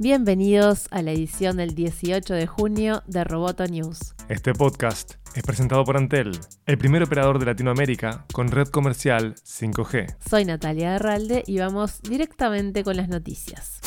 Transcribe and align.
Bienvenidos 0.00 0.88
a 0.90 1.02
la 1.02 1.12
edición 1.12 1.56
del 1.56 1.76
18 1.76 2.34
de 2.34 2.48
junio 2.48 3.04
de 3.06 3.22
Roboto 3.22 3.64
News. 3.64 4.16
Este 4.28 4.52
podcast 4.52 5.14
es 5.36 5.44
presentado 5.44 5.84
por 5.84 5.96
Antel, 5.96 6.32
el 6.66 6.78
primer 6.78 7.04
operador 7.04 7.38
de 7.38 7.46
Latinoamérica 7.46 8.26
con 8.32 8.48
red 8.48 8.66
comercial 8.66 9.36
5G. 9.36 10.16
Soy 10.28 10.44
Natalia 10.46 10.96
Herralde 10.96 11.44
y 11.46 11.60
vamos 11.60 12.02
directamente 12.02 12.82
con 12.82 12.96
las 12.96 13.08
noticias. 13.08 13.78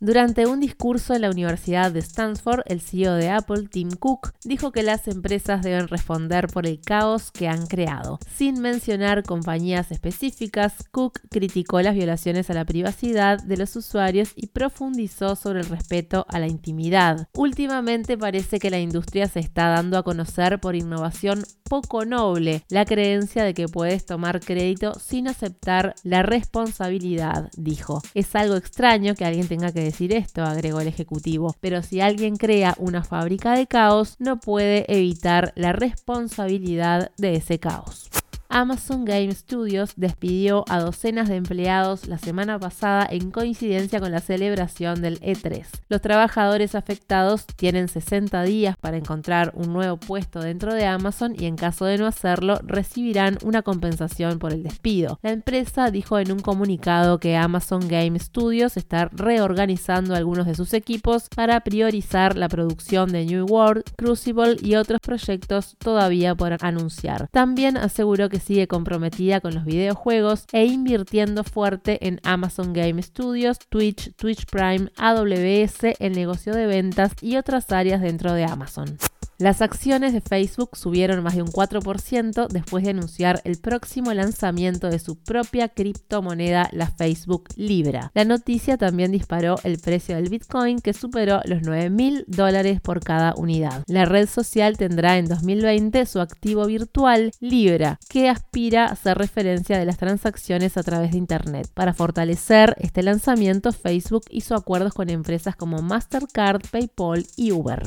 Durante 0.00 0.46
un 0.46 0.60
discurso 0.60 1.14
en 1.14 1.22
la 1.22 1.30
Universidad 1.30 1.90
de 1.90 2.00
Stanford, 2.00 2.60
el 2.66 2.82
CEO 2.82 3.14
de 3.14 3.30
Apple, 3.30 3.68
Tim 3.70 3.92
Cook, 3.92 4.32
dijo 4.44 4.70
que 4.70 4.82
las 4.82 5.08
empresas 5.08 5.62
deben 5.62 5.88
responder 5.88 6.48
por 6.48 6.66
el 6.66 6.82
caos 6.82 7.30
que 7.30 7.48
han 7.48 7.66
creado. 7.66 8.18
Sin 8.30 8.60
mencionar 8.60 9.22
compañías 9.22 9.90
específicas, 9.90 10.74
Cook 10.90 11.20
criticó 11.30 11.80
las 11.80 11.94
violaciones 11.94 12.50
a 12.50 12.54
la 12.54 12.66
privacidad 12.66 13.42
de 13.42 13.56
los 13.56 13.74
usuarios 13.74 14.32
y 14.36 14.48
profundizó 14.48 15.34
sobre 15.34 15.60
el 15.60 15.66
respeto 15.66 16.26
a 16.28 16.40
la 16.40 16.46
intimidad. 16.46 17.28
Últimamente 17.32 18.18
parece 18.18 18.58
que 18.58 18.70
la 18.70 18.80
industria 18.80 19.28
se 19.28 19.40
está 19.40 19.68
dando 19.68 19.96
a 19.96 20.02
conocer 20.02 20.60
por 20.60 20.76
innovación 20.76 21.42
poco 21.68 22.04
noble, 22.04 22.64
la 22.68 22.84
creencia 22.84 23.44
de 23.44 23.54
que 23.54 23.66
puedes 23.66 24.06
tomar 24.06 24.40
crédito 24.40 24.92
sin 25.00 25.26
aceptar 25.26 25.94
la 26.04 26.22
responsabilidad, 26.22 27.50
dijo. 27.56 28.02
Es 28.14 28.34
algo 28.36 28.56
extraño 28.56 29.14
que 29.14 29.24
alguien 29.24 29.48
tenga 29.48 29.72
que 29.72 29.85
decir 29.86 30.12
esto, 30.12 30.42
agregó 30.44 30.80
el 30.80 30.88
ejecutivo, 30.88 31.56
pero 31.60 31.82
si 31.82 32.00
alguien 32.00 32.36
crea 32.36 32.74
una 32.78 33.02
fábrica 33.02 33.54
de 33.54 33.66
caos, 33.66 34.16
no 34.18 34.38
puede 34.38 34.84
evitar 34.94 35.52
la 35.56 35.72
responsabilidad 35.72 37.10
de 37.16 37.36
ese 37.36 37.58
caos. 37.58 38.10
Amazon 38.48 39.04
Game 39.04 39.32
Studios 39.34 39.92
despidió 39.96 40.64
a 40.68 40.80
docenas 40.80 41.28
de 41.28 41.36
empleados 41.36 42.06
la 42.06 42.18
semana 42.18 42.58
pasada 42.58 43.06
en 43.10 43.30
coincidencia 43.30 44.00
con 44.00 44.12
la 44.12 44.20
celebración 44.20 45.02
del 45.02 45.20
E3. 45.20 45.66
Los 45.88 46.00
trabajadores 46.00 46.74
afectados 46.74 47.46
tienen 47.46 47.88
60 47.88 48.42
días 48.44 48.76
para 48.76 48.96
encontrar 48.96 49.52
un 49.54 49.72
nuevo 49.72 49.96
puesto 49.96 50.40
dentro 50.40 50.74
de 50.74 50.86
Amazon 50.86 51.34
y 51.38 51.46
en 51.46 51.56
caso 51.56 51.84
de 51.84 51.98
no 51.98 52.06
hacerlo 52.06 52.58
recibirán 52.62 53.38
una 53.44 53.62
compensación 53.62 54.38
por 54.38 54.52
el 54.52 54.62
despido. 54.62 55.18
La 55.22 55.32
empresa 55.32 55.90
dijo 55.90 56.18
en 56.18 56.32
un 56.32 56.40
comunicado 56.40 57.18
que 57.18 57.36
Amazon 57.36 57.88
Game 57.88 58.18
Studios 58.18 58.76
está 58.76 59.08
reorganizando 59.12 60.14
algunos 60.14 60.46
de 60.46 60.54
sus 60.54 60.72
equipos 60.74 61.28
para 61.34 61.60
priorizar 61.60 62.36
la 62.36 62.48
producción 62.48 63.10
de 63.10 63.24
New 63.24 63.46
World, 63.46 63.84
Crucible 63.96 64.56
y 64.62 64.76
otros 64.76 65.00
proyectos 65.00 65.76
todavía 65.78 66.34
por 66.34 66.56
anunciar. 66.60 67.28
También 67.32 67.76
aseguró 67.76 68.28
que 68.28 68.35
sigue 68.40 68.66
comprometida 68.66 69.40
con 69.40 69.54
los 69.54 69.64
videojuegos 69.64 70.46
e 70.52 70.64
invirtiendo 70.66 71.44
fuerte 71.44 72.06
en 72.06 72.20
Amazon 72.24 72.72
Game 72.72 73.02
Studios, 73.02 73.58
Twitch, 73.68 74.14
Twitch 74.16 74.46
Prime, 74.46 74.90
AWS, 74.96 75.96
el 75.98 76.12
negocio 76.12 76.52
de 76.54 76.66
ventas 76.66 77.12
y 77.20 77.36
otras 77.36 77.70
áreas 77.72 78.00
dentro 78.00 78.32
de 78.32 78.44
Amazon. 78.44 78.98
Las 79.38 79.60
acciones 79.60 80.14
de 80.14 80.22
Facebook 80.22 80.78
subieron 80.78 81.22
más 81.22 81.34
de 81.34 81.42
un 81.42 81.48
4% 81.48 82.48
después 82.48 82.84
de 82.84 82.90
anunciar 82.90 83.42
el 83.44 83.58
próximo 83.58 84.14
lanzamiento 84.14 84.88
de 84.88 84.98
su 84.98 85.16
propia 85.16 85.68
criptomoneda, 85.68 86.70
la 86.72 86.86
Facebook 86.86 87.50
Libra. 87.54 88.10
La 88.14 88.24
noticia 88.24 88.78
también 88.78 89.12
disparó 89.12 89.56
el 89.62 89.78
precio 89.78 90.16
del 90.16 90.30
Bitcoin 90.30 90.80
que 90.80 90.94
superó 90.94 91.42
los 91.44 91.60
9 91.62 91.90
mil 91.90 92.24
dólares 92.28 92.80
por 92.80 93.00
cada 93.00 93.34
unidad. 93.36 93.82
La 93.88 94.06
red 94.06 94.26
social 94.26 94.78
tendrá 94.78 95.18
en 95.18 95.26
2020 95.26 96.06
su 96.06 96.20
activo 96.20 96.64
virtual 96.64 97.30
Libra, 97.38 97.98
que 98.08 98.30
aspira 98.30 98.86
a 98.86 98.96
ser 98.96 99.18
referencia 99.18 99.78
de 99.78 99.84
las 99.84 99.98
transacciones 99.98 100.78
a 100.78 100.82
través 100.82 101.12
de 101.12 101.18
Internet. 101.18 101.68
Para 101.74 101.92
fortalecer 101.92 102.74
este 102.78 103.02
lanzamiento, 103.02 103.72
Facebook 103.72 104.24
hizo 104.30 104.54
acuerdos 104.54 104.94
con 104.94 105.10
empresas 105.10 105.56
como 105.56 105.82
Mastercard, 105.82 106.62
PayPal 106.70 107.26
y 107.36 107.52
Uber. 107.52 107.86